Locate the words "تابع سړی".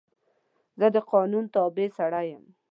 1.55-2.25